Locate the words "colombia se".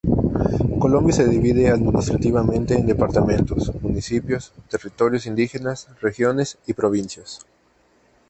0.79-1.27